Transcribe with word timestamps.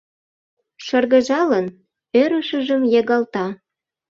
Шыргыжалын, 0.85 1.65
ӧрышыжым 2.21 2.81
йыгалта. 2.93 3.45